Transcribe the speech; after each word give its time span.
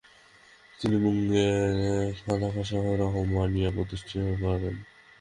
তিনি 0.79 0.97
মুঙ্গেরে 1.03 1.91
খানকাহ 2.19 2.71
রহমানিয়া 3.01 3.69
প্রতিষ্ঠা 3.75 4.21
করেন। 4.41 4.75